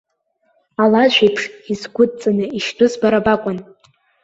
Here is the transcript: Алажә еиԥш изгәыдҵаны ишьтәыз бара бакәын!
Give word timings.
Алажә 0.83 1.19
еиԥш 1.25 1.43
изгәыдҵаны 1.71 2.45
ишьтәыз 2.57 2.93
бара 3.01 3.25
бакәын! 3.25 3.57